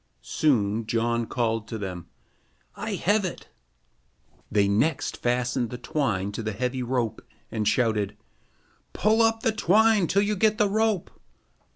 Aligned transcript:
Soon 0.23 0.87
John 0.87 1.27
called 1.27 1.67
to 1.67 1.77
them: 1.77 2.07
"I 2.75 2.95
have 2.95 3.23
it." 3.23 3.49
They 4.51 4.67
next 4.67 5.15
fastened 5.17 5.69
the 5.69 5.77
twine 5.77 6.31
to 6.31 6.41
the 6.41 6.53
heavy 6.53 6.81
rope 6.81 7.21
and 7.51 7.67
shouted: 7.67 8.17
"Pull 8.93 9.21
up 9.21 9.43
the 9.43 9.51
twine 9.51 10.07
till 10.07 10.23
you 10.23 10.35
get 10.35 10.57
the 10.57 10.69
rope." 10.69 11.11